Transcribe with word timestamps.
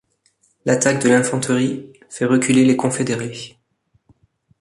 L'attaque 0.65 1.03
de 1.03 1.09
l'infanterie 1.09 1.93
fait 2.09 2.25
reculer 2.25 2.65
les 2.65 2.75
Confédérés. 2.75 3.59